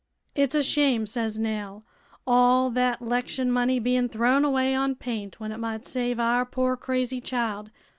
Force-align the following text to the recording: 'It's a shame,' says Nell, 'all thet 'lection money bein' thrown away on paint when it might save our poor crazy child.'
'It's 0.33 0.55
a 0.55 0.63
shame,' 0.63 1.05
says 1.05 1.37
Nell, 1.37 1.83
'all 2.25 2.71
thet 2.71 3.03
'lection 3.03 3.51
money 3.51 3.77
bein' 3.77 4.09
thrown 4.09 4.43
away 4.43 4.73
on 4.73 4.95
paint 4.95 5.39
when 5.39 5.51
it 5.51 5.59
might 5.59 5.85
save 5.85 6.19
our 6.19 6.43
poor 6.43 6.75
crazy 6.75 7.21
child.' 7.21 7.69